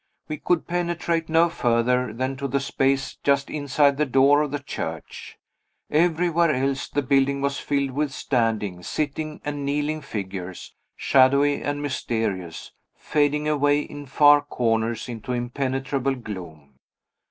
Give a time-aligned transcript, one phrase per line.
[0.27, 4.57] We could penetrate no further than to the space just inside the door of the
[4.57, 5.37] church.
[5.91, 12.71] Everywhere else the building was filled with standing, sitting and kneeling figures, shadowy and mysterious,
[12.97, 16.77] fading away in far corners into impenetrable gloom.